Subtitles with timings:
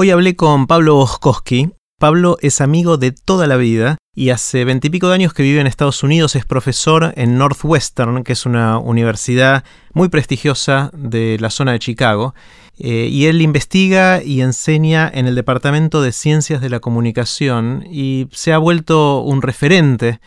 [0.00, 1.70] Hoy hablé con Pablo Boskowski.
[1.98, 5.66] Pablo es amigo de toda la vida y hace veintipico de años que vive en
[5.66, 9.64] Estados Unidos, es profesor en Northwestern, que es una universidad
[9.94, 12.32] muy prestigiosa de la zona de Chicago,
[12.78, 18.28] eh, y él investiga y enseña en el Departamento de Ciencias de la Comunicación y
[18.30, 20.20] se ha vuelto un referente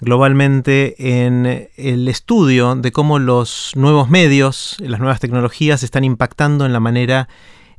[0.00, 6.72] globalmente en el estudio de cómo los nuevos medios, las nuevas tecnologías están impactando en
[6.72, 7.28] la manera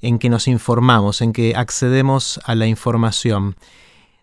[0.04, 3.56] en que nos informamos, en que accedemos a la información.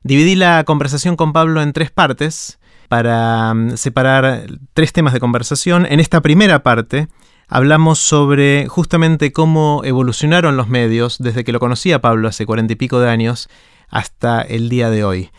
[0.03, 5.87] Dividí la conversación con Pablo en tres partes para mm, separar tres temas de conversación.
[5.87, 7.09] En esta primera parte
[7.49, 12.77] hablamos sobre justamente cómo evolucionaron los medios desde que lo conocía Pablo hace cuarenta y
[12.77, 13.49] pico de años
[13.89, 15.31] hasta el día de hoy.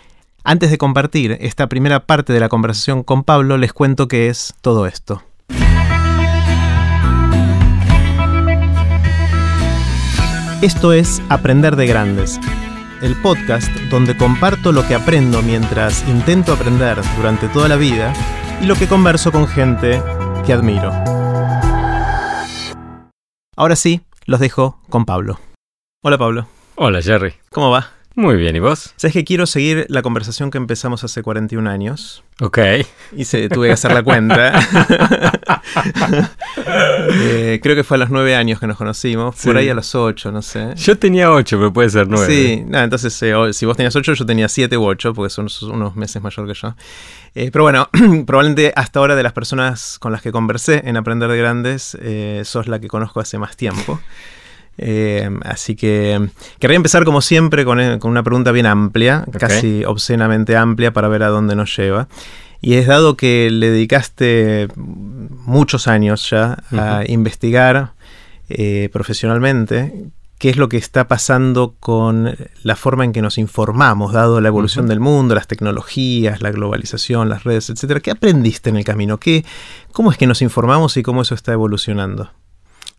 [0.43, 4.55] Antes de compartir esta primera parte de la conversación con Pablo, les cuento qué es
[4.61, 5.23] todo esto.
[10.61, 12.39] Esto es Aprender de Grandes,
[13.01, 18.13] el podcast donde comparto lo que aprendo mientras intento aprender durante toda la vida
[18.61, 19.99] y lo que converso con gente
[20.45, 20.91] que admiro.
[23.55, 25.39] Ahora sí, los dejo con Pablo.
[26.03, 26.47] Hola Pablo.
[26.75, 27.33] Hola Jerry.
[27.49, 27.89] ¿Cómo va?
[28.15, 28.93] Muy bien, ¿y vos?
[28.97, 32.23] Sabes que quiero seguir la conversación que empezamos hace 41 años.
[32.41, 32.59] Ok.
[33.15, 34.59] Y se, tuve que hacer la cuenta.
[37.13, 39.35] Eh, creo que fue a los 9 años que nos conocimos.
[39.43, 40.75] Por ahí a los 8, no sé.
[40.75, 42.27] Yo tenía 8, pero puede ser 9.
[42.27, 45.47] Sí, no, entonces eh, si vos tenías 8, yo tenía 7 u 8, porque son
[45.71, 46.75] unos meses mayor que yo.
[47.35, 47.89] Eh, pero bueno,
[48.25, 51.97] probablemente hasta ahora de las personas con las que conversé en Aprender de Grandes,
[52.43, 53.99] sos la que conozco hace más tiempo.
[54.77, 60.55] Eh, así que querría empezar como siempre con, eh, una pregunta bien amplia, casi obscenamente
[60.55, 62.07] amplia para ver a dónde nos lleva.
[62.61, 67.93] Y es dado que le dedicaste muchos años ya a investigar
[68.49, 70.11] eh, profesionalmente
[70.41, 74.47] qué es lo que está pasando con la forma en que nos informamos, dado la
[74.47, 77.99] evolución del mundo, las tecnologías, la globalización, las redes, etcétera.
[77.99, 79.19] ¿Qué aprendiste en el camino?
[79.19, 79.45] ¿Qué,
[79.91, 82.31] ¿Cómo es que nos informamos y cómo eso está evolucionando?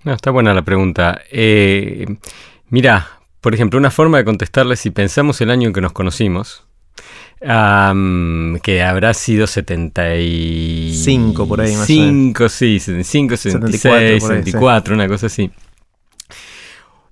[0.04, 1.20] No, está buena la pregunta.
[1.30, 2.06] Eh,
[2.68, 3.08] mira,
[3.40, 6.64] por ejemplo, una forma de contestarle si pensamos el año en que nos conocimos,
[7.40, 15.50] que habrá sido 75 por ahí más 5, sí, 75, 76, 74, una cosa así.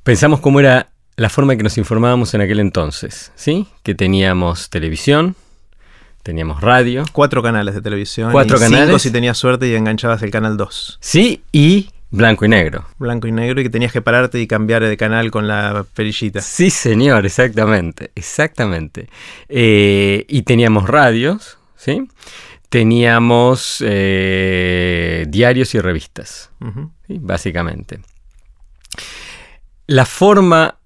[0.04, 3.66] Pensamos cómo era la forma en que nos informábamos en aquel entonces, ¿sí?
[3.82, 5.34] Que teníamos televisión,
[6.22, 7.04] teníamos radio.
[7.12, 8.32] Cuatro canales de televisión.
[8.32, 8.86] Cuatro canales.
[8.86, 10.98] Cinco si tenías suerte y enganchabas el canal 2.
[11.00, 12.86] Sí, y Blanco y negro.
[12.98, 16.40] Blanco y negro y que tenías que pararte y cambiar de canal con la perillita.
[16.40, 19.08] Sí, señor, exactamente, exactamente.
[19.48, 22.08] Eh, y teníamos radios, ¿sí?
[22.68, 26.50] Teníamos eh, diarios y revistas,
[27.08, 28.00] básicamente.
[29.86, 30.78] La forma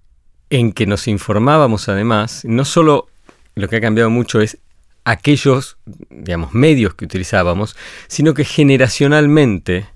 [0.50, 3.08] en que nos informábamos, además, no solo
[3.54, 4.58] lo que ha cambiado mucho es
[5.04, 5.76] aquellos,
[6.10, 7.76] digamos, medios que utilizábamos,
[8.08, 9.86] sino que generacionalmente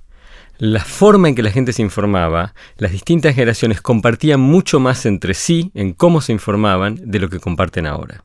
[0.59, 5.35] la forma en que la gente se informaba, las distintas generaciones compartían mucho más entre
[5.35, 8.25] sí en cómo se informaban de lo que comparten ahora.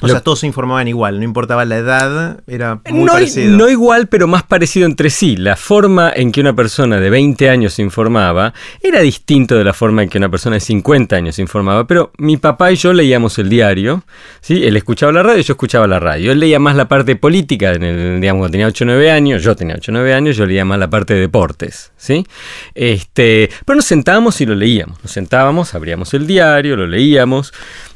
[0.00, 3.56] O sea, todos se informaban igual, no importaba la edad, era muy parecido.
[3.56, 5.36] No igual, pero más parecido entre sí.
[5.36, 8.52] La forma en que una persona de 20 años se informaba
[8.82, 12.12] era distinto de la forma en que una persona de 50 años se informaba, pero
[12.18, 14.04] mi papá y yo leíamos el diario,
[14.40, 14.64] ¿sí?
[14.64, 16.32] Él escuchaba la radio y yo escuchaba la radio.
[16.32, 19.42] Él leía más la parte política, en el, digamos, cuando tenía 8 o 9 años,
[19.42, 22.26] yo tenía 8 o 9 años, yo leía más la parte de deportes, ¿sí?
[22.74, 25.02] Este, pero nos sentábamos y lo leíamos.
[25.02, 27.52] Nos sentábamos, abríamos el diario, lo leíamos.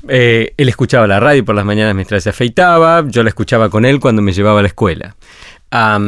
[0.08, 3.84] Eh, él escuchaba la radio por las mañanas mientras se afeitaba, yo la escuchaba con
[3.84, 5.16] él cuando me llevaba a la escuela.
[5.70, 5.98] a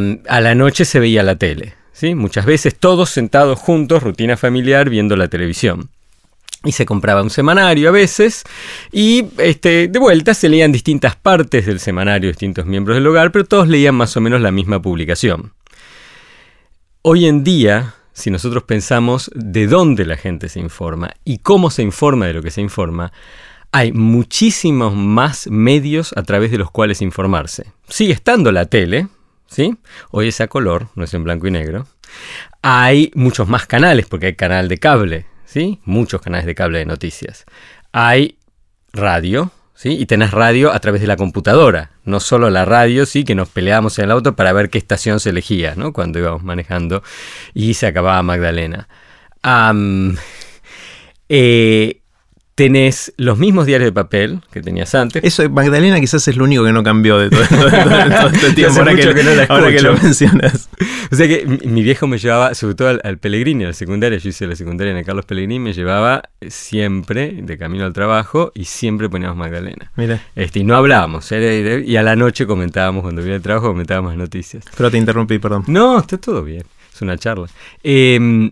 [0.40, 2.14] la noche se veía la tele, ¿sí?
[2.14, 5.90] muchas veces todos sentados juntos, rutina familiar, viendo la televisión.
[6.64, 8.42] Y se compraba un semanario a veces
[8.90, 13.44] y este, de vuelta se leían distintas partes del semanario, distintos miembros del hogar, pero
[13.44, 15.52] todos leían más o menos la misma publicación.
[17.02, 21.82] Hoy en día, si nosotros pensamos de dónde la gente se informa y cómo se
[21.82, 23.12] informa de lo que se informa,
[23.72, 27.72] hay muchísimos más medios a través de los cuales informarse.
[27.88, 29.08] Sigue estando la tele,
[29.46, 29.76] ¿sí?
[30.10, 31.86] Hoy es a color, no es en blanco y negro.
[32.62, 35.80] Hay muchos más canales, porque hay canal de cable, ¿sí?
[35.84, 37.44] Muchos canales de cable de noticias.
[37.92, 38.38] Hay
[38.92, 39.90] radio, ¿sí?
[39.90, 41.90] Y tenés radio a través de la computadora.
[42.04, 45.20] No solo la radio, sí, que nos peleábamos en el auto para ver qué estación
[45.20, 45.92] se elegía, ¿no?
[45.92, 47.02] Cuando íbamos manejando
[47.52, 48.88] y se acababa Magdalena.
[51.28, 51.97] eh,
[52.58, 55.22] tenés los mismos diarios de papel que tenías antes.
[55.22, 58.52] Eso, Magdalena quizás es lo único que no cambió de todo, todo- todo- todo este
[58.54, 60.68] tiempo, ahora, que, que no la ahora que lo mencionas.
[61.10, 63.72] O sea que mi, mi viejo me llevaba, sobre todo al, al Pellegrini, a la
[63.72, 67.94] secundaria, yo hice la secundaria en el Carlos Pellegrini, me llevaba siempre de camino al
[67.94, 69.90] trabajo y siempre poníamos Magdalena.
[69.96, 73.68] Mira, Este, y no hablábamos, era- y a la noche comentábamos, cuando venía al trabajo,
[73.68, 74.64] comentábamos las noticias.
[74.76, 75.64] pero te interrumpí, perdón.
[75.66, 76.64] No, está todo bien,
[76.94, 77.46] es una charla.
[77.82, 78.50] Eh,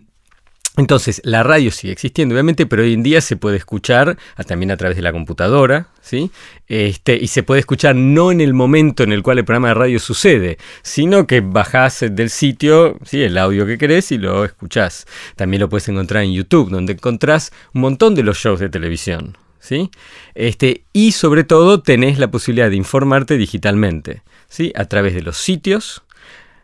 [0.77, 4.71] entonces, la radio sigue existiendo, obviamente, pero hoy en día se puede escuchar a- también
[4.71, 6.31] a través de la computadora, ¿sí?
[6.67, 9.73] Este, y se puede escuchar no en el momento en el cual el programa de
[9.73, 13.21] radio sucede, sino que bajás del sitio, ¿sí?
[13.23, 15.05] El audio que querés y lo escuchás.
[15.35, 19.37] También lo puedes encontrar en YouTube, donde encontrás un montón de los shows de televisión,
[19.59, 19.89] ¿sí?
[20.35, 24.71] Este, y sobre todo tenés la posibilidad de informarte digitalmente, ¿sí?
[24.75, 26.03] A través de los sitios,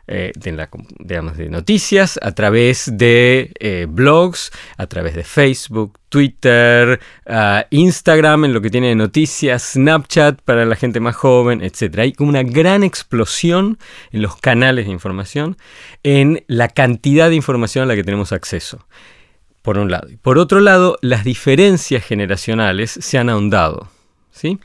[0.06, 0.68] eh, de,
[1.00, 8.46] digamos, de noticias, a través de eh, blogs, a través de Facebook, Twitter, ah, Instagram,
[8.46, 12.00] en lo que tiene de noticias, Snapchat para la gente más joven, etc.
[12.00, 13.78] Hay como una gran explosión
[14.12, 15.58] en los canales de información,
[16.04, 18.86] en la cantidad de información a la que tenemos acceso.
[19.62, 20.10] Por un lado.
[20.22, 23.90] Por otro lado, las diferencias generacionales se han ahondado.
[24.32, 24.60] ¿sí?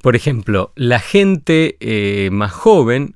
[0.00, 3.14] Por ejemplo, la gente eh, más joven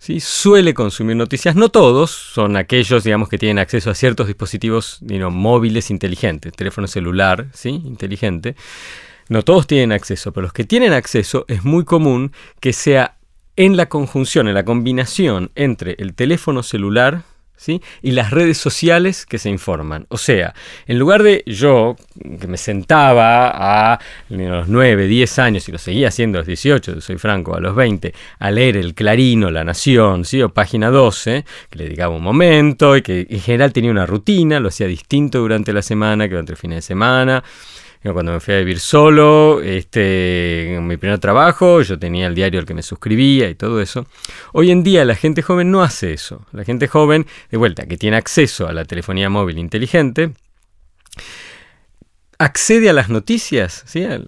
[0.00, 0.18] ¿sí?
[0.18, 4.98] suele consumir noticias, no todos, son aquellos digamos, que tienen acceso a ciertos dispositivos
[5.30, 7.68] móviles inteligentes, teléfono celular ¿sí?
[7.68, 8.56] inteligente.
[9.28, 13.18] No todos tienen acceso, pero los que tienen acceso es muy común que sea
[13.54, 17.22] en la conjunción, en la combinación entre el teléfono celular
[17.60, 17.82] ¿sí?
[18.00, 20.06] y las redes sociales que se informan.
[20.08, 20.54] O sea,
[20.86, 21.96] en lugar de yo,
[22.40, 27.00] que me sentaba a los 9, 10 años, y lo seguía haciendo a los 18,
[27.00, 30.40] soy franco, a los 20, a leer El Clarino, La Nación, ¿sí?
[30.42, 34.58] o Página 12, que le dedicaba un momento y que en general tenía una rutina,
[34.58, 37.44] lo hacía distinto durante la semana que durante el fin de semana.
[38.02, 42.58] Cuando me fui a vivir solo, este, en mi primer trabajo, yo tenía el diario
[42.58, 44.06] al que me suscribía y todo eso.
[44.54, 46.46] Hoy en día la gente joven no hace eso.
[46.52, 50.32] La gente joven, de vuelta, que tiene acceso a la telefonía móvil inteligente,
[52.38, 54.02] accede a las noticias, ¿sí?
[54.02, 54.18] a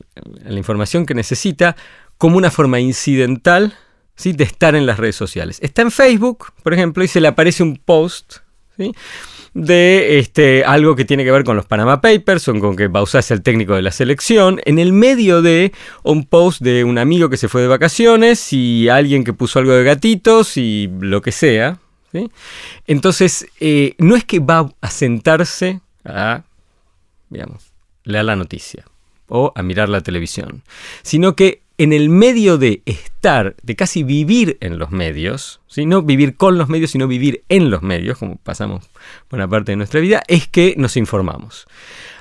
[0.45, 1.75] la información que necesita,
[2.19, 3.75] como una forma incidental
[4.17, 4.33] ¿sí?
[4.33, 5.59] de estar en las redes sociales.
[5.63, 8.37] Está en Facebook, por ejemplo, y se le aparece un post.
[8.77, 8.93] ¿sí?
[9.55, 13.19] De este, algo que tiene que ver con los Panama Papers o con que Bausá
[13.19, 15.73] es el técnico de la selección, en el medio de
[16.03, 19.73] un post de un amigo que se fue de vacaciones y alguien que puso algo
[19.73, 21.79] de gatitos y lo que sea.
[22.87, 26.43] Entonces, eh, no es que va a sentarse a,
[27.31, 28.85] leer la noticia
[29.29, 30.63] o a mirar la televisión,
[31.03, 35.85] sino que en el medio de estar, de casi vivir en los medios, ¿sí?
[35.85, 38.89] no vivir con los medios, sino vivir en los medios, como pasamos
[39.29, 41.67] buena parte de nuestra vida, es que nos informamos.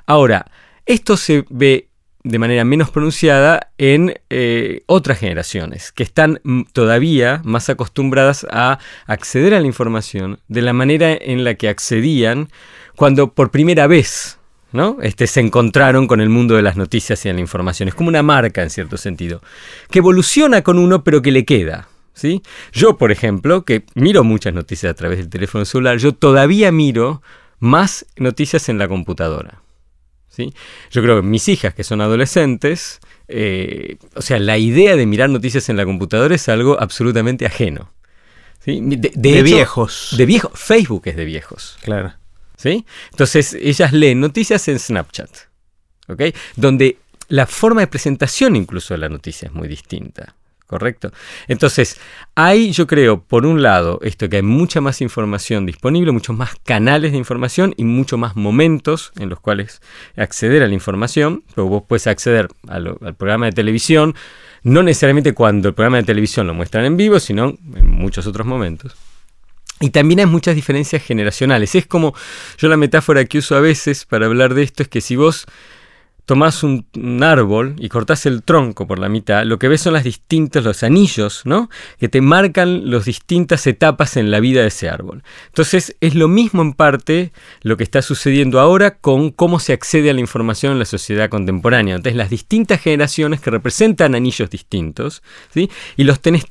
[0.08, 0.50] Ahora,
[0.88, 1.90] esto se ve
[2.24, 6.42] de manera menos pronunciada en eh, otras generaciones, que están
[6.74, 12.50] todavía más acostumbradas a acceder a la información de la manera en la que accedían
[12.96, 14.40] cuando por primera vez
[14.72, 14.98] ¿no?
[15.02, 17.90] Este, se encontraron con el mundo de las noticias y de la información.
[17.90, 19.42] Es como una marca, en cierto sentido,
[19.90, 21.90] que evoluciona con uno, pero que le queda.
[22.14, 22.42] ¿sí?
[22.72, 27.22] Yo, por ejemplo, que miro muchas noticias a través del teléfono celular, yo todavía miro
[27.60, 29.62] más noticias en la computadora.
[30.30, 30.54] ¿sí?
[30.90, 35.30] Yo creo que mis hijas, que son adolescentes, eh, o sea, la idea de mirar
[35.30, 37.92] noticias en la computadora es algo absolutamente ajeno.
[38.60, 38.80] ¿sí?
[38.82, 40.16] De, De hecho, viejos.
[40.18, 40.52] De viejos.
[40.56, 41.78] Facebook es de viejos.
[41.82, 42.14] Claro.
[42.70, 45.30] Entonces ellas leen noticias en Snapchat,
[46.08, 46.22] ¿ok?
[46.56, 46.98] Donde
[47.28, 50.36] la forma de presentación incluso de la noticia es muy distinta,
[50.68, 51.12] ¿correcto?
[51.48, 52.00] Entonces,
[52.36, 56.56] hay, yo creo, por un lado, esto que hay mucha más información disponible, muchos más
[56.64, 59.82] canales de información y mucho más momentos en los cuales
[60.18, 64.14] acceder a la información, pero vos puedes acceder al programa de televisión,
[64.64, 68.46] no necesariamente cuando el programa de televisión lo muestran en vivo, sino en muchos otros
[68.46, 68.96] momentos.
[69.82, 71.76] Y también hay muchas diferencias generacionales.
[71.76, 72.14] Es como,
[72.58, 75.48] yo la metáfora que uso a veces para hablar de esto es que si vos
[76.26, 76.86] tomás un,
[77.24, 80.84] árbol y cortás el tronco por la mitad, lo que ves son las distintas, los
[80.84, 81.70] anillos, ¿no?
[82.00, 85.24] Que te marcan las distintas etapas en la vida de ese árbol.
[85.48, 87.34] Entonces es lo mismo en parte
[87.64, 91.30] lo que está sucediendo ahora con cómo se accede a la información en la sociedad
[91.30, 91.96] contemporánea.
[91.96, 95.24] Entonces las distintas generaciones que representan anillos distintos,
[95.54, 95.70] ¿sí?
[95.98, 96.46] Y los tenés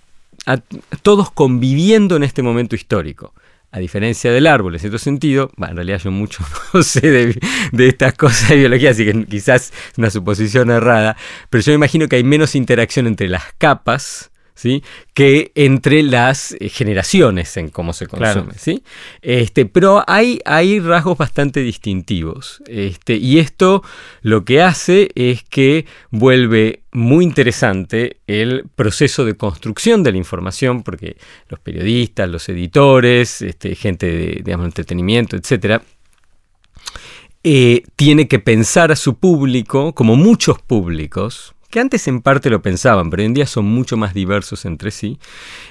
[1.02, 3.34] todos conviviendo en este momento histórico.
[3.72, 7.40] A diferencia del árbol, en cierto sentido, en realidad yo mucho no sé de,
[7.70, 11.16] de, estas cosas de biología, así que quizás es una suposición errada,
[11.50, 14.29] pero yo me imagino que hay menos interacción entre las capas,
[14.60, 14.82] ¿sí?
[15.14, 18.52] que entre las eh, generaciones en cómo se consume.
[18.58, 18.82] ¿sí?
[19.22, 22.62] Este, pero hay, hay rasgos bastante distintivos.
[22.66, 23.82] Este, y esto
[24.20, 30.82] lo que hace es que vuelve muy interesante el proceso de construcción de la información,
[30.82, 31.16] porque
[31.48, 35.82] los periodistas, los editores, este, gente de digamos, entretenimiento, etcétera,
[37.42, 42.60] eh, tiene que pensar a su público, como muchos públicos, que antes en parte lo
[42.62, 45.18] pensaban, pero hoy en día son mucho más diversos entre sí.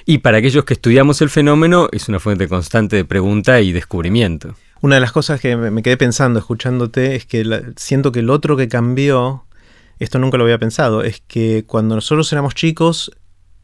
[0.06, 4.54] Y para aquellos que estudiamos el fenómeno es una fuente constante de pregunta y descubrimiento.
[4.80, 8.56] Una de las cosas que me quedé pensando escuchándote es que siento que el otro
[8.56, 9.44] que cambió,
[9.98, 13.12] esto nunca lo había pensado, es que cuando nosotros éramos chicos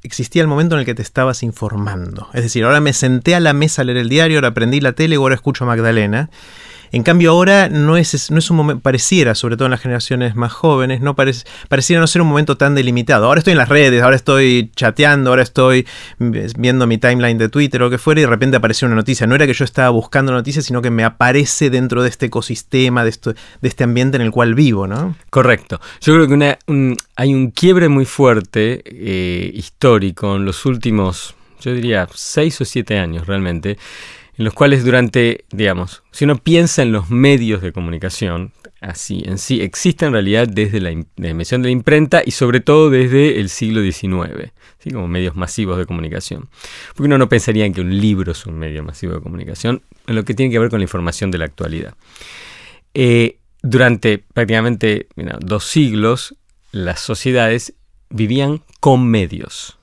[0.02, 2.28] existía el momento en el que te estabas informando.
[2.34, 4.92] Es decir, ahora me senté a la mesa a leer el diario, ahora aprendí la
[4.92, 6.30] tele ahora escucho a Magdalena.
[6.96, 10.34] En cambio ahora no es, no es un momento, pareciera, sobre todo en las generaciones
[10.34, 13.26] más jóvenes, no pareciera no ser un momento tan delimitado.
[13.26, 15.86] Ahora estoy en las redes, ahora estoy chateando, ahora estoy
[16.18, 19.26] viendo mi timeline de Twitter o lo que fuera y de repente apareció una noticia.
[19.26, 23.04] No era que yo estaba buscando noticias, sino que me aparece dentro de este ecosistema,
[23.04, 25.16] de, esto, de este ambiente en el cual vivo, ¿no?
[25.28, 25.78] Correcto.
[26.00, 26.56] Yo creo que
[27.14, 32.98] hay un quiebre muy fuerte eh, histórico en los últimos, yo diría, seis o siete
[32.98, 33.76] años realmente
[34.36, 39.38] en los cuales durante, digamos, si uno piensa en los medios de comunicación, así en
[39.38, 43.48] sí, existe en realidad desde la, invención de la imprenta y sobre todo desde el
[43.48, 44.90] siglo XIX, ¿sí?
[44.90, 46.48] como medios masivos de comunicación.
[46.88, 50.14] Porque uno no pensaría en que un libro es un medio masivo de comunicación, en
[50.14, 51.94] lo que tiene que ver con la información de la actualidad.
[52.92, 55.08] Eh, durante prácticamente
[55.40, 56.36] dos siglos,
[56.72, 57.74] las sociedades
[58.10, 59.75] vivían con medios.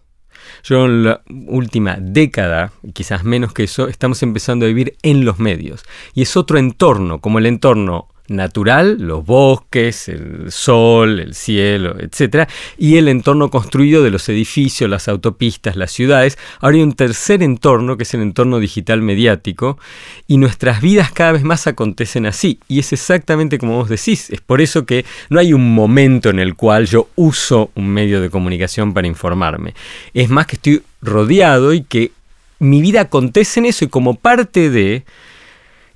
[0.64, 5.40] Yo en la última década, quizás menos que eso, estamos empezando a vivir en los
[5.40, 5.84] medios.
[6.14, 12.50] Y es otro entorno, como el entorno natural, los bosques, el sol, el cielo, etc.
[12.77, 16.38] Y el entorno construido de los edificios, las autopistas, las ciudades.
[16.60, 19.77] Ahora hay un tercer entorno, que es el entorno digital mediático,
[20.27, 22.60] y nuestras vidas cada vez más acontecen así.
[22.68, 24.30] Y es exactamente como vos decís.
[24.30, 28.22] Es por eso que no hay un momento en el cual yo uso un medio
[28.22, 29.74] de comunicación para informarme.
[30.13, 32.12] Es más que estoy rodeado y que
[32.60, 35.03] mi vida acontece en eso y como parte de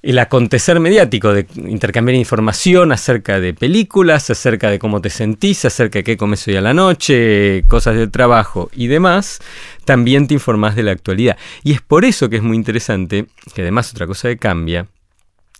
[0.01, 5.99] el acontecer mediático de intercambiar información acerca de películas, acerca de cómo te sentís, acerca
[5.99, 9.39] de qué comes hoy a la noche, cosas del trabajo y demás,
[9.85, 11.37] también te informás de la actualidad.
[11.63, 14.87] Y es por eso que es muy interesante, que además otra cosa que cambia,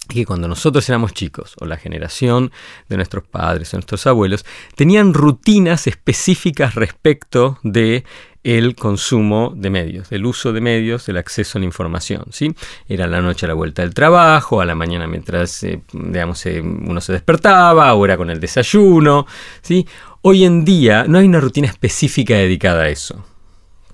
[0.07, 2.51] que cuando nosotros éramos chicos, o la generación
[2.89, 4.45] de nuestros padres o nuestros abuelos,
[4.75, 8.03] tenían rutinas específicas respecto de
[8.43, 12.23] el consumo de medios, el uso de medios, el acceso a la información.
[12.31, 12.55] ¿sí?
[12.87, 16.61] Era la noche a la vuelta del trabajo, a la mañana mientras eh, digamos, eh,
[16.61, 19.25] uno se despertaba, o era con el desayuno.
[19.61, 19.85] ¿sí?
[20.21, 23.25] Hoy en día no hay una rutina específica dedicada a eso.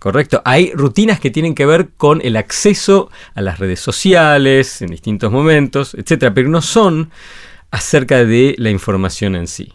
[0.03, 0.41] ¿Correcto?
[0.43, 5.31] Hay rutinas que tienen que ver con el acceso a las redes sociales en distintos
[5.31, 6.29] momentos, etc.
[6.35, 7.09] Pero no son
[7.71, 9.71] acerca de la información en sí.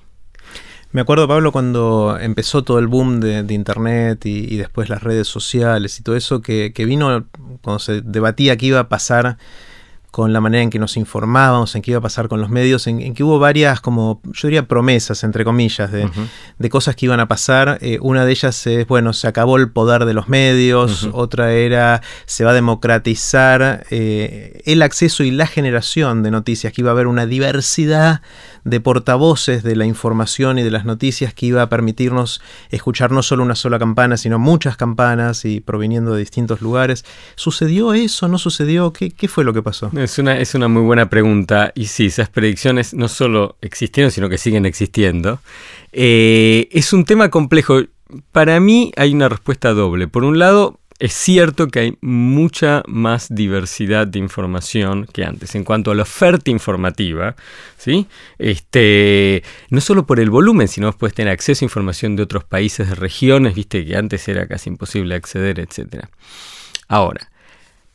[0.93, 5.99] Me acuerdo, Pablo, cuando empezó todo el boom de, Internet y, después las redes sociales
[5.99, 7.25] y todo eso, que, que vino
[7.63, 9.39] cuando se debatía qué iba a pasar
[10.11, 12.87] con la manera en que nos informábamos, en qué iba a pasar con los medios,
[12.87, 16.09] en, que hubo varias, como yo diría, promesas, entre comillas, de,
[16.71, 17.79] cosas que iban a pasar.
[17.83, 22.03] Eh, una de ellas es, bueno, se acabó el poder de los medios, otra era,
[22.25, 26.93] se va a democratizar eh, el acceso y la generación de noticias, que iba a
[26.93, 28.23] haber una diversidad
[28.69, 33.23] de portavoces de la información y de las noticias que iba a permitirnos escuchar no
[33.23, 37.05] solo una sola campana, sino muchas campanas y proviniendo de distintos lugares.
[37.35, 38.29] ¿Sucedió eso?
[38.29, 38.93] ¿No sucedió?
[38.93, 39.91] ¿Qué, qué fue lo que pasó?
[39.97, 44.29] Es una, es una muy buena pregunta y sí, esas predicciones no solo existieron, sino
[44.29, 45.41] que siguen existiendo.
[45.93, 47.81] Eh, es un tema complejo.
[48.33, 50.09] Para mí hay una respuesta doble.
[50.09, 55.63] Por un lado, es cierto que hay mucha más diversidad de información que antes en
[55.63, 57.37] cuanto a la oferta informativa,
[57.77, 58.07] ¿sí?
[58.39, 62.89] Este, no solo por el volumen, sino puedes tener acceso a información de otros países,
[62.89, 66.07] de regiones, viste que antes era casi imposible acceder, etc.
[66.89, 67.31] Ahora,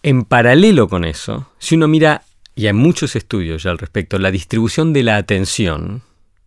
[0.01, 2.23] en paralelo con eso, si uno mira,
[2.55, 6.03] y hay muchos estudios ya al respecto, la distribución de la atención,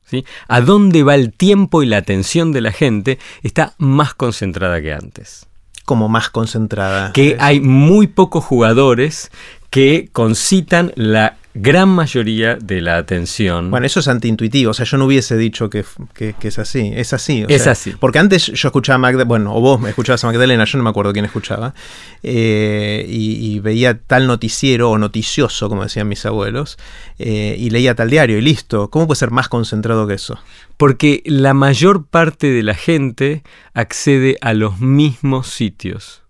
[0.07, 0.25] ¿sí?
[0.49, 4.95] a dónde va el tiempo y la atención de la gente, está más concentrada que
[4.95, 5.47] antes
[5.87, 7.13] como más concentrada.
[7.13, 9.31] Que hay muy pocos jugadores
[9.71, 13.71] que concitan la gran mayoría de la atención.
[13.71, 15.85] Bueno, eso es antiintuitivo, o sea, yo no hubiese dicho que,
[16.15, 17.45] que- que es así, es así.
[17.45, 17.93] o Es sea, así.
[17.99, 20.85] Porque antes yo escuchaba a Magdalena, bueno, o vos me escuchabas a Magdalena, yo no
[20.85, 21.75] me acuerdo quién escuchaba,
[22.23, 26.79] eh, y, y veía tal noticiero o noticioso, como decían mis abuelos,
[27.19, 28.91] eh, y leía tal diario y listo.
[28.91, 30.39] ¿Cómo puede ser más concentrado que eso?
[30.77, 33.43] Porque la mayor parte de la gente
[33.75, 36.23] accede a los mismos sitios.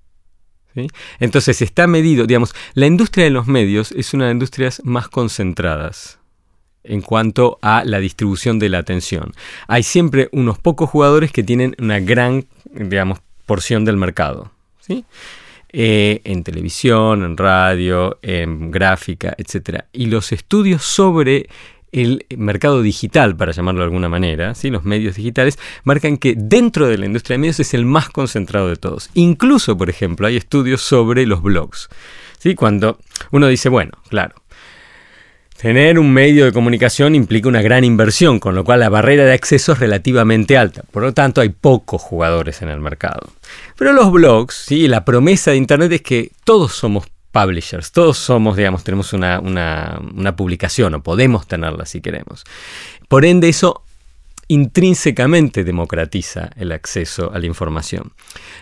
[1.20, 5.08] Entonces está medido, digamos, la industria de los medios es una de las industrias más
[5.08, 6.18] concentradas
[6.84, 9.32] en cuanto a la distribución de la atención.
[9.66, 14.52] Hay siempre unos pocos jugadores que tienen una gran, digamos, porción del mercado.
[14.80, 15.04] ¿sí?
[15.72, 19.84] Eh, en televisión, en radio, en gráfica, etc.
[19.92, 21.48] Y los estudios sobre
[22.02, 24.70] el mercado digital, para llamarlo de alguna manera, ¿sí?
[24.70, 28.68] los medios digitales, marcan que dentro de la industria de medios es el más concentrado
[28.68, 29.10] de todos.
[29.14, 31.88] Incluso, por ejemplo, hay estudios sobre los blogs.
[32.38, 32.54] ¿sí?
[32.54, 32.98] Cuando
[33.30, 34.34] uno dice, bueno, claro,
[35.56, 39.32] Tener un medio de comunicación implica una gran inversión, con lo cual la barrera de
[39.32, 40.82] acceso es relativamente alta.
[40.90, 43.30] Por lo tanto, hay pocos jugadores en el mercado.
[43.78, 44.86] Pero los blogs, ¿sí?
[44.86, 50.00] la promesa de Internet es que todos somos publishers, todos somos, digamos, tenemos una, una,
[50.14, 52.44] una publicación o podemos tenerla si queremos.
[53.08, 53.82] Por ende, eso
[54.48, 58.12] intrínsecamente democratiza el acceso a la información.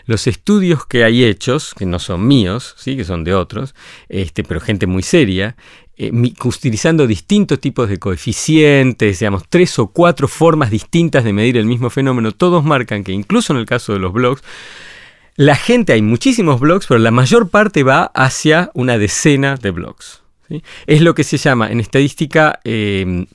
[0.07, 2.97] Los estudios que hay hechos, que no son míos, ¿sí?
[2.97, 3.75] que son de otros,
[4.09, 5.57] este, pero gente muy seria,
[5.97, 6.11] eh,
[6.43, 11.91] utilizando distintos tipos de coeficientes, digamos, tres o cuatro formas distintas de medir el mismo
[11.91, 14.43] fenómeno, todos marcan que incluso en el caso de los blogs,
[15.37, 20.23] la gente, hay muchísimos blogs, pero la mayor parte va hacia una decena de blogs.
[20.87, 23.27] Es lo que se llama en estadística eh,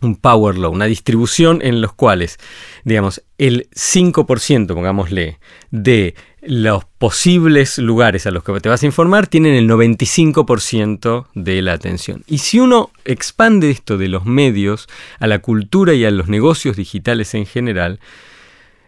[0.00, 2.38] un power law, una distribución en los cuales,
[2.84, 5.38] digamos, el 5%, pongámosle,
[5.70, 11.62] de los posibles lugares a los que te vas a informar tienen el 95% de
[11.62, 12.22] la atención.
[12.26, 16.76] Y si uno expande esto de los medios a la cultura y a los negocios
[16.76, 17.98] digitales en general,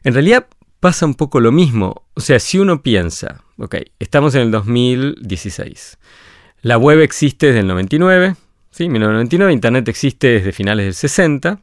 [0.04, 0.47] en realidad
[0.80, 2.06] pasa un poco lo mismo.
[2.14, 5.99] O sea, si uno piensa, ok, estamos en el 2016,
[6.62, 8.34] la web existe desde el 99,
[8.70, 8.88] ¿sí?
[8.88, 11.60] 1999, Internet existe desde finales del 60,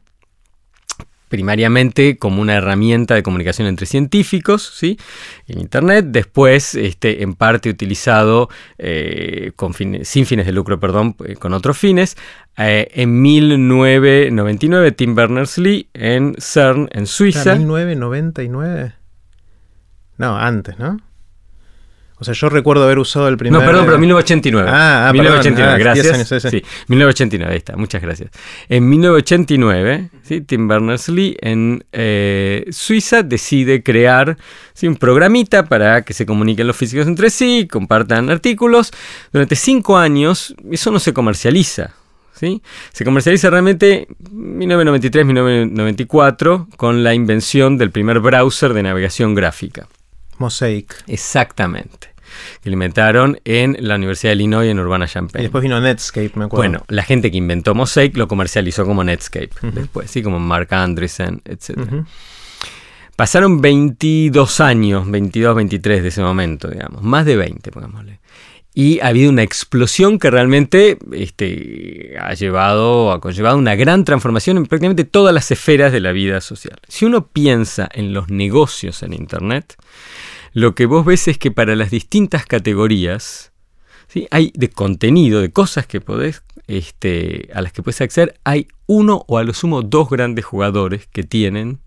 [1.28, 4.98] primariamente como una herramienta de comunicación entre científicos, ¿sí?
[5.46, 8.48] En Internet, después este, en parte utilizado
[8.78, 12.16] eh, con sin fines de lucro, perdón, eh, con otros fines.
[12.56, 17.54] Eh, en 1999, Tim Berners-Lee en CERN, en Suiza.
[17.54, 18.97] 1999.
[20.18, 20.98] No, antes, ¿no?
[22.20, 23.60] O sea, yo recuerdo haber usado el primer.
[23.60, 24.68] No, perdón, pero 1989.
[24.68, 26.04] Ah, ah, 1989, perdón, ah, gracias.
[26.04, 26.50] 10 años, sí, sí.
[26.50, 26.56] Sí,
[26.88, 28.32] 1989, ahí está, muchas gracias.
[28.68, 30.40] En 1989, ¿sí?
[30.40, 34.36] Tim Berners-Lee en eh, Suiza decide crear
[34.74, 34.88] ¿sí?
[34.88, 38.90] un programita para que se comuniquen los físicos entre sí, compartan artículos.
[39.32, 41.94] Durante cinco años eso no se comercializa.
[42.34, 42.60] ¿sí?
[42.92, 49.86] Se comercializa realmente 1993-1994 con la invención del primer browser de navegación gráfica.
[50.38, 51.04] Mosaic.
[51.06, 52.08] Exactamente.
[52.62, 55.42] Que lo inventaron en la Universidad de Illinois en Y Urbana-Champaign.
[55.44, 56.56] después vino Netscape, me acuerdo.
[56.56, 61.40] Bueno, la gente que inventó Mosaic lo comercializó como Netscape después, sí, como Mark Andreessen,
[61.44, 62.04] etc.
[63.16, 68.20] Pasaron 22 años, 22, 23 de ese momento, digamos, más de 20, pongámosle.
[68.80, 74.56] Y ha habido una explosión que realmente este, ha llevado, ha conllevado una gran transformación
[74.56, 76.78] en prácticamente todas las esferas de la vida social.
[76.86, 79.74] Si uno piensa en los negocios en Internet,
[80.52, 83.50] lo que vos ves es que para las distintas categorías,
[84.06, 84.28] ¿sí?
[84.30, 89.24] hay de contenido, de cosas que podés, este, a las que puedes acceder, hay uno
[89.26, 91.80] o a lo sumo dos grandes jugadores que tienen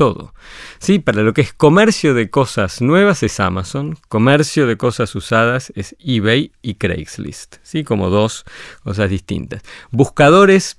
[0.00, 0.32] todo.
[0.78, 0.98] ¿Sí?
[0.98, 5.94] Para lo que es comercio de cosas nuevas es Amazon, comercio de cosas usadas es
[6.02, 7.84] eBay y Craigslist, ¿sí?
[7.84, 8.46] como dos
[8.82, 9.62] cosas distintas.
[9.90, 10.76] Buscadores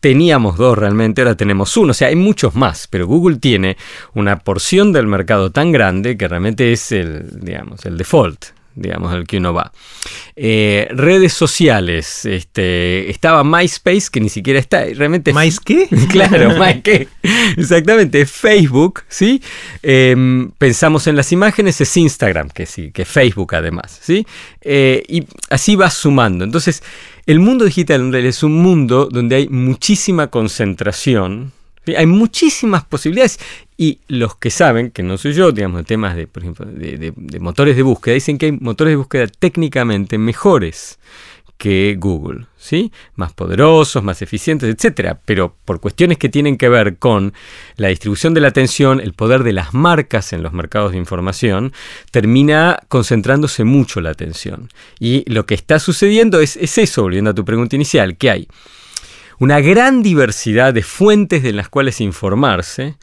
[0.00, 3.78] teníamos dos realmente, ahora tenemos uno, o sea, hay muchos más, pero Google tiene
[4.12, 8.48] una porción del mercado tan grande que realmente es el, digamos, el default,
[8.80, 9.72] digamos, al que uno va.
[10.34, 15.32] Eh, redes sociales, este, estaba MySpace, que ni siquiera está, realmente...
[15.32, 15.88] ¿Mais qué?
[16.10, 17.08] Claro, qué.
[17.56, 19.42] Exactamente, Facebook, ¿sí?
[19.82, 24.26] Em, pensamos en las imágenes, es Instagram, que sí, que Facebook además, ¿sí?
[24.62, 26.44] Eh, y así va sumando.
[26.44, 26.82] Entonces,
[27.26, 31.52] el mundo digital es un mundo donde hay muchísima concentración,
[31.96, 33.38] hay muchísimas posibilidades.
[33.80, 37.76] Y los que saben, que no soy yo, digamos, temas de, por ejemplo, de, motores
[37.76, 40.98] de búsqueda, dicen que hay motores de búsqueda técnicamente mejores
[41.56, 42.92] que Google, ¿sí?
[43.14, 45.16] Más poderosos, más eficientes, etc.
[45.24, 47.32] Pero por cuestiones que tienen que ver con
[47.76, 51.72] la distribución de la atención, el poder de las marcas en los mercados de información,
[52.10, 54.68] termina concentrándose mucho la atención.
[54.98, 58.48] Y lo que está sucediendo es eso, volviendo a tu pregunta inicial, que hay
[59.40, 62.96] una gran diversidad de fuentes de las cuales informarse,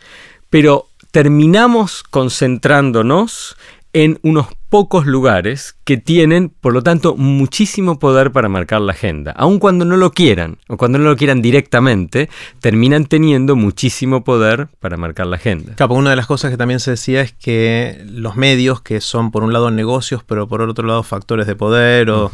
[0.50, 3.58] pero terminamos concentrándonos
[3.94, 9.32] en unos pocos lugares que tienen, por lo tanto, muchísimo poder para marcar la agenda.
[9.32, 12.30] Aun cuando no lo quieran, o cuando no lo quieran directamente,
[12.60, 15.74] terminan teniendo muchísimo poder para marcar la agenda.
[15.76, 19.32] Claro, una de las cosas que también se decía es que los medios, que son
[19.32, 22.30] por un lado negocios, pero por otro lado factores de poder o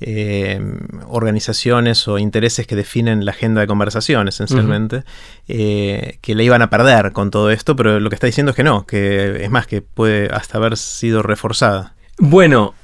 [0.00, 0.60] eh,
[1.06, 5.04] organizaciones o intereses que definen la agenda de conversación, esencialmente,
[5.48, 8.56] eh, que le iban a perder con todo esto, pero lo que está diciendo es
[8.56, 11.94] que no, que es más, que puede hasta haber sido reforzada.
[12.18, 12.74] Bueno,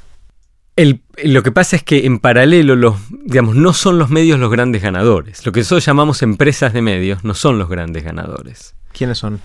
[0.77, 4.83] lo que pasa es que en paralelo, los, digamos, no son los medios los grandes
[4.83, 5.47] ganadores.
[5.47, 8.75] Lo que nosotros llamamos empresas de medios no son los grandes ganadores.
[8.93, 9.41] ¿Quiénes son?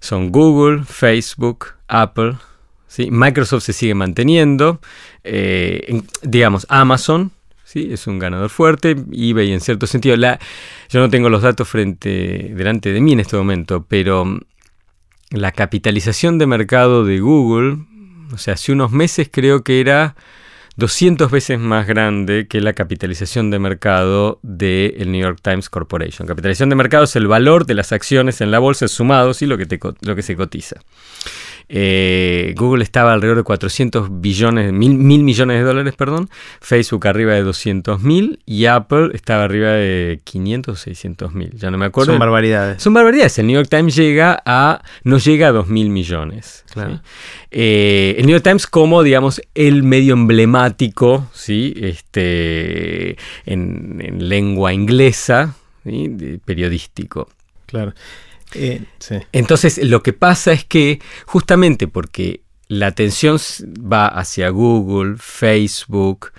[0.00, 2.34] Son Google, Facebook, Apple,
[3.10, 4.80] Microsoft se sigue manteniendo.
[5.24, 7.32] Eh, digamos, Amazon
[7.64, 7.88] ¿sí?
[7.92, 8.96] es un ganador fuerte.
[9.12, 10.16] eBay en cierto sentido.
[10.16, 10.38] La,
[10.88, 14.40] yo no tengo los datos frente, delante de mí en este momento, pero mm,
[15.30, 17.78] la capitalización de mercado de Google,
[18.32, 20.14] o sea, hace unos meses creo que era
[20.76, 26.26] 200 veces más grande que la capitalización de mercado del New York Times Corporation.
[26.26, 30.16] Capitalización de mercado es el valor de las acciones en la bolsa lo que, lo
[30.16, 30.76] que se cotiza.
[31.68, 36.28] Eh, Google estaba alrededor de 400 billones, mil, mil millones de dólares, perdón.
[36.60, 41.50] Facebook arriba de 200 mil y Apple estaba arriba de 500 o 600 mil.
[41.54, 42.12] Ya no me acuerdo.
[42.12, 42.82] Son barbaridades.
[42.82, 43.38] Son barbaridades.
[43.38, 46.64] El New York Times llega a, no llega a 2 mil millones.
[47.50, 51.74] Eh, el New York Times como, digamos, el medio emblemático, ¿sí?
[51.76, 55.54] este, en, lengua inglesa,
[56.44, 57.28] periodístico.
[57.66, 57.94] Claro.
[58.54, 58.82] Eh,
[59.32, 63.36] Entonces, lo que pasa es que justamente porque la atención
[63.78, 66.32] va hacia Google, Facebook,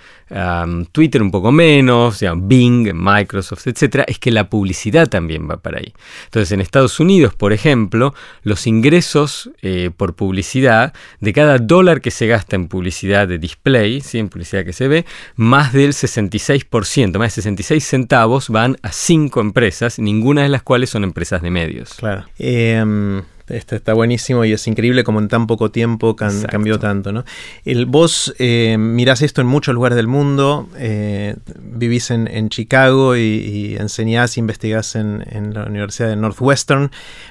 [0.90, 5.94] Twitter un poco menos, Bing, Microsoft, etc., es que la publicidad también va para ahí.
[6.24, 12.10] Entonces, en Estados Unidos, por ejemplo, los ingresos eh, por publicidad, de cada dólar que
[12.10, 14.18] se gasta en publicidad de display, ¿sí?
[14.18, 15.04] en publicidad que se ve,
[15.36, 20.90] más del 66%, más de 66 centavos van a cinco empresas, ninguna de las cuales
[20.90, 21.94] son empresas de medios.
[21.94, 22.24] Claro.
[22.38, 27.12] Em, está buenísimo y es increíble como en tan poco tiempo cambió tanto.
[27.12, 27.24] ¿no?
[27.64, 33.76] El, vos eh, mirás esto en muchos lugares del mundo, eh, vivís en, Chicago y,
[33.78, 36.90] enseñás, investigás en, la Universidad de Northwestern,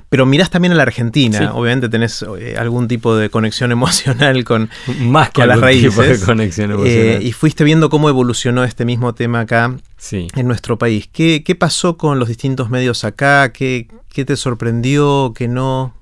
[0.09, 1.51] pero mirás también a la Argentina.
[1.53, 6.19] Obviamente tenés eh, algún tipo de conexión emocional con, Más que las raíces.
[6.19, 7.23] de conexión emocional.
[7.23, 9.75] y fuiste viendo cómo evolucionó este mismo tema acá
[10.11, 11.09] en nuestro país.
[11.11, 13.51] ¿Qué, pasó con los distintos medios acá?
[13.53, 15.33] ¿Qué, qué te sorprendió?
[15.35, 15.93] ¿Qué no?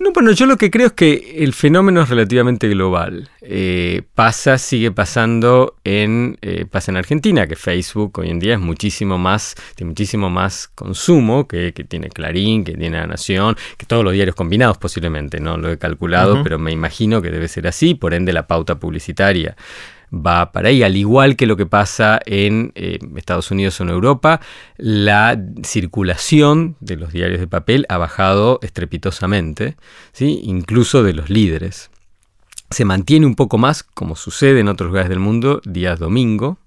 [0.00, 3.28] No, bueno, yo lo que creo es que el fenómeno es relativamente global.
[3.42, 8.60] Eh, pasa, sigue pasando en, eh, pasa en Argentina, que Facebook hoy en día es
[8.60, 14.02] muchísimo más, tiene muchísimo más consumo que, tiene Clarín, que tiene La Nación, que todos
[14.02, 17.94] los diarios combinados posiblemente, no lo he calculado, pero me imagino que debe ser así,
[17.94, 19.56] por ende la pauta publicitaria
[20.14, 23.90] va para ahí, al igual que lo que pasa en eh, Estados Unidos o en
[23.90, 24.40] Europa,
[24.76, 29.76] la circulación de los diarios de papel ha bajado estrepitosamente,
[30.12, 30.40] ¿sí?
[30.44, 31.90] incluso de los líderes.
[32.70, 36.58] Se mantiene un poco más, como sucede en otros lugares del mundo, días domingo,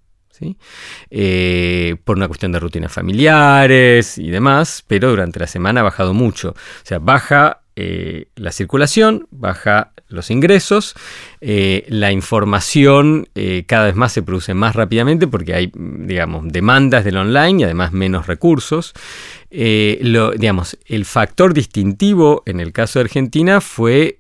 [1.10, 6.14] eh, por una cuestión de rutinas familiares y demás, pero durante la semana ha bajado
[6.14, 6.50] mucho.
[6.50, 10.96] O sea, baja eh, la circulación, baja los ingresos,
[11.42, 17.06] eh, la información eh, cada vez más se produce más rápidamente porque hay, digamos, demandas
[17.06, 18.94] del online y además menos recursos.
[19.50, 24.18] lo, digamos, el factor distintivo en el caso de Argentina fue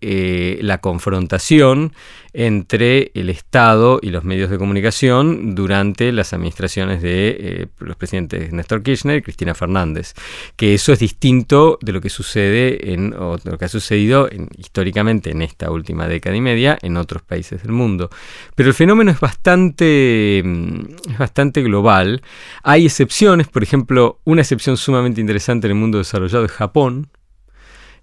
[0.61, 1.93] la confrontación
[2.33, 8.83] entre el Estado y los medios de comunicación durante las administraciones de los presidentes Néstor
[8.83, 10.13] Kirchner y Cristina Fernández,
[10.55, 15.41] que eso es distinto de lo que sucede en lo que ha sucedido históricamente en
[15.41, 18.09] esta última década y media en otros países del mundo.
[18.55, 22.21] Pero el fenómeno es bastante, mm, es bastante global.
[22.63, 27.09] Hay excepciones, por ejemplo, una excepción sumamente interesante en el mundo desarrollado es Japón.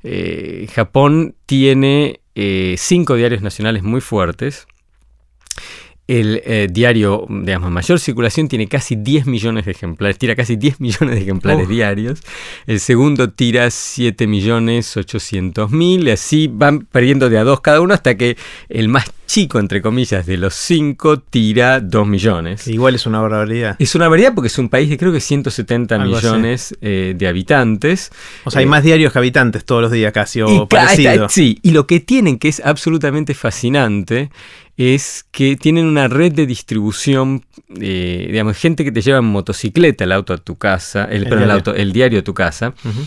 [0.03, 4.67] Eh, Japón tiene eh, cinco diarios nacionales muy fuertes.
[6.07, 10.81] El eh, diario, digamos, mayor circulación tiene casi 10 millones de ejemplares, tira casi 10
[10.81, 12.21] millones de ejemplares diarios.
[12.67, 17.81] El segundo tira 7 millones 800 mil, y así van perdiendo de a dos cada
[17.81, 18.37] uno hasta que
[18.69, 22.69] el más chico, entre comillas, de los cinco tira 2 millones.
[22.69, 23.75] Igual es una barbaridad.
[23.79, 28.11] Es una barbaridad porque es un país de creo que 170 millones eh, de habitantes.
[28.45, 31.29] O sea, hay Eh, más diarios que habitantes todos los días casi, o y parecido.
[31.31, 34.31] sí, y lo que tienen, que es absolutamente fascinante,
[34.77, 37.45] es que tienen una red de distribución,
[37.81, 41.39] eh, digamos, gente que te lleva en motocicleta el auto a tu casa, el, perdón,
[41.39, 41.55] el diario.
[41.55, 42.75] auto, el diario a tu casa.
[42.85, 43.07] Ujú.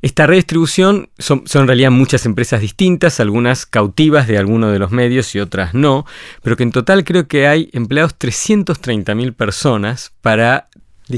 [0.00, 4.92] Esta redistribución son, son en realidad muchas empresas distintas, algunas cautivas de alguno de los
[4.92, 6.06] medios y otras no,
[6.42, 10.68] pero que en total creo que hay empleados 330.000 personas para.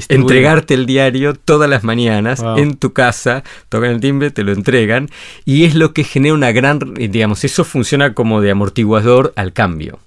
[0.09, 2.59] Entregarte el diario todas las mañanas Wow.
[2.59, 5.09] en tu casa, tocan el timbre, te lo entregan
[5.45, 9.99] y es lo que genera una gran, digamos, eso funciona como de amortiguador al cambio.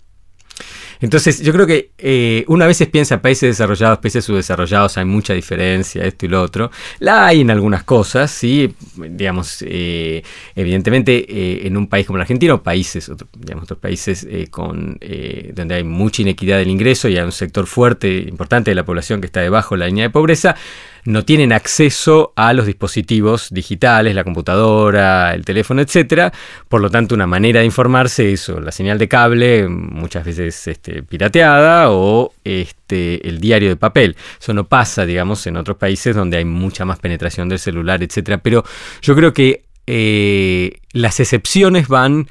[0.99, 6.03] Entonces, yo creo que eh, una vez piensa países desarrollados, países subdesarrollados, hay mucha diferencia,
[6.03, 6.71] esto y lo otro.
[6.99, 10.23] La hay en algunas cosas, sí, digamos, eh,
[10.55, 14.47] evidentemente eh, en un país como la Argentina o países, otro- digamos, otros países eh,
[14.49, 18.75] con, eh, donde hay mucha inequidad del ingreso y hay un sector fuerte, importante de
[18.75, 20.55] la población que está debajo de la línea de pobreza,
[21.05, 26.31] no tienen acceso a los dispositivos digitales, la computadora, el teléfono, etcétera.
[26.69, 31.03] Por lo tanto, una manera de informarse es la señal de cable, muchas veces este,
[31.03, 34.15] pirateada, o este, el diario de papel.
[34.39, 38.37] Eso no pasa, digamos, en otros países donde hay mucha más penetración del celular, etcétera.
[38.37, 38.63] Pero
[39.01, 42.27] yo creo que eh, las excepciones van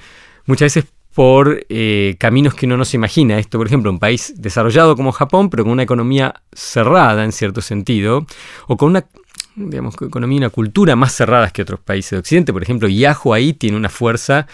[0.46, 3.38] muchas veces por eh, caminos que uno no se imagina.
[3.38, 7.61] Esto, por ejemplo, un país desarrollado como Japón, pero con una economía cerrada en cierto
[7.61, 8.27] sentido,
[8.66, 9.07] o con una
[9.55, 12.53] digamos, economía y una cultura más cerradas que otros países de Occidente.
[12.53, 14.46] Por ejemplo, Yahoo ahí tiene una fuerza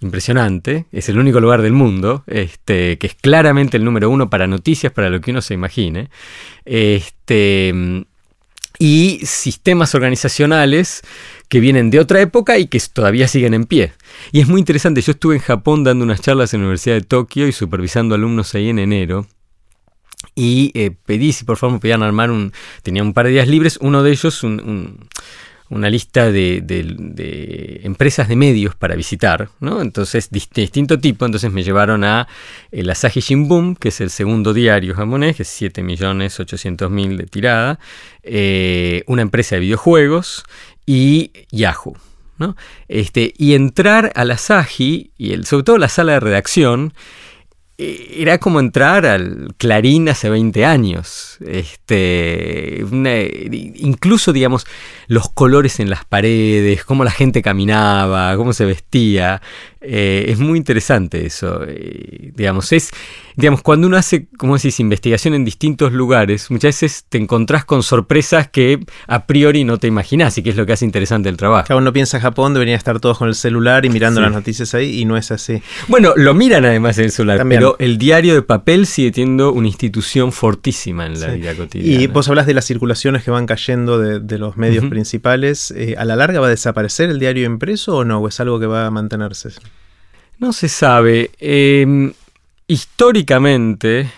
[0.00, 4.46] impresionante, es el único lugar del mundo, este, que es claramente el número uno para
[4.46, 6.08] noticias, para lo que uno se imagine.
[6.64, 8.04] Este,
[8.78, 11.02] y sistemas organizacionales
[11.50, 13.92] que vienen de otra época y que todavía siguen en pie.
[14.32, 17.02] Y es muy interesante, yo estuve en Japón dando unas charlas en la Universidad de
[17.02, 19.26] Tokio y supervisando alumnos ahí en enero.
[20.36, 22.52] Y eh, pedí si por favor me podían armar un...
[22.82, 25.08] Tenía un par de días libres, uno de ellos un- un-
[25.70, 29.80] una lista de, empresas de medios para visitar, ¿no?
[29.82, 32.26] Entonces, de distinto tipo, entonces me llevaron a
[32.72, 37.78] el Asahi Shimbun, que es el segundo diario japonés, que es 7.800.000 de tirada,
[38.24, 40.42] eh, una empresa de videojuegos
[40.90, 41.96] y Yahoo.
[42.38, 42.56] ¿no?
[42.88, 46.94] Este, y entrar al Asahi, y el, sobre todo la sala de redacción,
[47.78, 51.38] eh, era como entrar al Clarín hace 20 años.
[51.46, 52.84] Este,
[53.76, 54.66] incluso, digamos,
[55.06, 59.40] los colores en las paredes, cómo la gente caminaba, cómo se vestía.
[59.80, 61.64] Eh, es muy interesante eso.
[61.66, 62.90] eh, digamos, es,
[63.36, 67.82] digamos, cuando uno hace, como decís, investigación en distintos lugares, muchas veces te encontrás con
[67.82, 71.36] sorpresas que a priori no te imaginás y que es lo que hace interesante el
[71.36, 71.68] trabajo.
[71.68, 74.24] Cada uno piensa Japón, deberían estar todos con el celular y mirando Sí.
[74.24, 75.62] las noticias ahí, y no es así.
[75.88, 77.60] Bueno, lo miran además en el celular, También.
[77.60, 81.38] pero el diario de papel sigue teniendo una institución fortísima en la Sí.
[81.40, 82.02] vida cotidiana.
[82.02, 85.70] Y vos hablas de las circulaciones que van cayendo de, de los medios principales.
[85.76, 88.18] eh, ¿A la larga va a desaparecer el diario impreso o no?
[88.18, 89.50] ¿O es algo que va a mantenerse?
[90.40, 91.30] No se sabe.
[91.38, 92.12] Eh,
[92.66, 94.10] históricamente,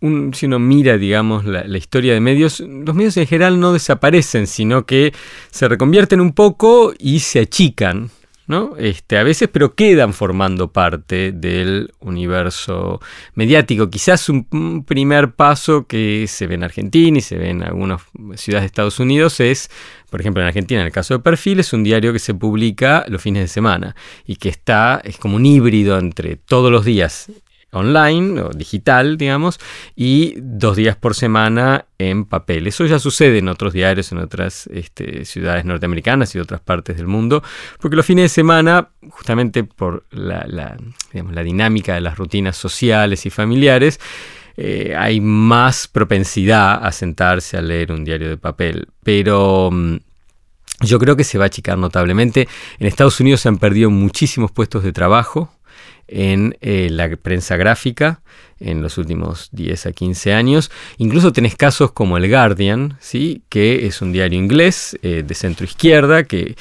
[0.00, 3.72] un- si uno mira, digamos, la, la historia de medios, los medios en general no
[3.72, 5.12] desaparecen, sino que
[5.50, 8.10] se reconvierten un poco y se achican.
[8.50, 8.76] ¿No?
[8.76, 13.00] Este, a veces, pero quedan formando parte del universo
[13.34, 13.88] mediático.
[13.88, 18.02] Quizás un, un primer paso que se ve en Argentina y se ve en algunas
[18.34, 19.70] ciudades de Estados Unidos es,
[20.10, 23.04] por ejemplo, en Argentina, en el caso de Perfil, es un diario que se publica
[23.06, 23.94] los fines de semana
[24.26, 27.30] y que está, es como un híbrido entre todos los días
[27.72, 29.60] online o digital, digamos,
[29.94, 32.66] y dos días por semana en papel.
[32.66, 37.06] Eso ya sucede en otros diarios, en otras este, ciudades norteamericanas y otras partes del
[37.06, 37.42] mundo,
[37.80, 40.76] porque los fines de semana, justamente por la,
[41.12, 44.00] digamos, la dinámica de las rutinas sociales y familiares,
[44.56, 48.88] eh, hay más propensidad a sentarse a leer un diario de papel.
[49.02, 49.70] Pero...
[49.72, 49.96] mm,
[50.82, 52.48] yo creo que se va a achicar notablemente.
[52.78, 55.52] En Estados Unidos se han perdido muchísimos puestos de trabajo
[56.10, 58.20] en eh, la prensa gráfica
[58.58, 60.70] en los últimos 10 a 15 años.
[60.98, 63.42] Incluso tenés casos como el Guardian, ¿sí?
[63.48, 66.56] que es un diario inglés eh, de centro izquierda que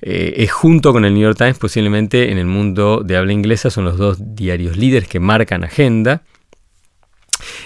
[0.00, 3.70] eh, es junto con el New York Times posiblemente en el mundo de habla inglesa
[3.70, 6.22] son los dos diarios líderes que marcan agenda.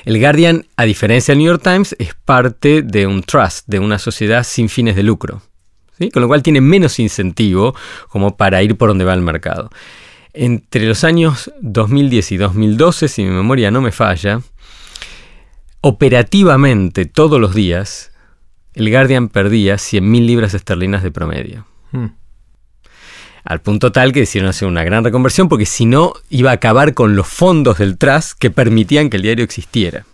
[0.05, 3.99] El Guardian, a diferencia del New York Times, es parte de un trust, de una
[3.99, 5.43] sociedad sin fines de lucro.
[5.99, 6.11] ¿sí?
[6.11, 7.75] Con lo cual tiene menos incentivo
[8.09, 9.71] como para ir por donde va el mercado.
[10.39, 14.43] Entre los años 2010 y 2012, si mi memoria no me falla,
[15.81, 18.13] operativamente todos los días,
[18.75, 21.67] el Guardian perdía 100.000 libras esterlinas de promedio.
[21.91, 22.09] Hmm.
[23.45, 26.93] Al punto tal que decidieron hacer una gran reconversión porque si no iba a acabar
[26.93, 30.05] con los fondos del trust que permitían que el diario existiera.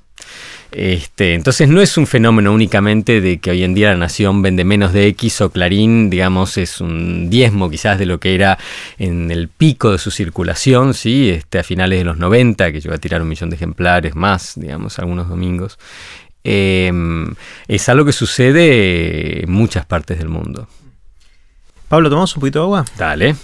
[0.72, 4.64] Este, entonces no es un fenómeno únicamente de que hoy en día la nación vende
[4.64, 8.58] menos de X o Clarín, digamos, es un diezmo quizás de lo que era
[8.98, 11.28] en el pico de su circulación, ¿sí?
[11.28, 14.54] este, a finales de los 90, que llegó a tirar un millón de ejemplares más,
[14.56, 15.78] digamos, algunos domingos.
[16.42, 17.35] Em,
[17.68, 20.68] es algo que sucede en muchas partes del mundo.
[21.88, 22.85] Pablo, ¿tomamos un poquito de agua?
[22.96, 23.37] Dale.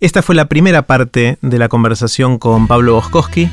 [0.00, 3.48] Esta fue la primera parte de la conversación con Pablo Boskowski.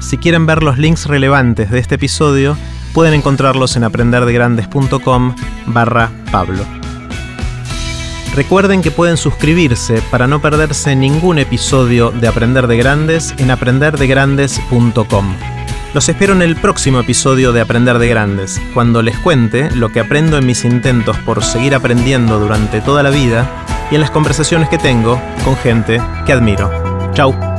[0.00, 2.56] Si quieren ver los links relevantes de este episodio,
[2.94, 5.34] pueden encontrarlos en aprenderdegrandes.com
[5.66, 6.64] barra Pablo.
[8.34, 15.34] Recuerden que pueden suscribirse para no perderse ningún episodio de Aprender de Grandes en aprenderdegrandes.com.
[15.94, 20.00] Los espero en el próximo episodio de Aprender de Grandes, cuando les cuente lo que
[20.00, 23.50] aprendo en mis intentos por seguir aprendiendo durante toda la vida
[23.90, 26.70] y en las conversaciones que tengo con gente que admiro.
[27.14, 27.57] Chau.